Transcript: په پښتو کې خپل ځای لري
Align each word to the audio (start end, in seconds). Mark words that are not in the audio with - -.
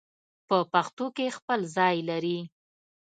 په 0.47 0.57
پښتو 0.73 1.05
کې 1.15 1.35
خپل 1.37 1.59
ځای 1.75 1.95
لري 2.09 2.39